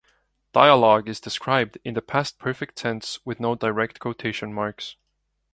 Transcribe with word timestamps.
Dialogue 0.51 1.07
is 1.07 1.19
described 1.19 1.77
in 1.85 1.93
the 1.93 2.01
past 2.01 2.39
perfect 2.39 2.75
tense 2.75 3.23
with 3.23 3.39
no 3.39 3.53
direct 3.53 3.99
quotation 3.99 4.51
marks. 4.51 4.95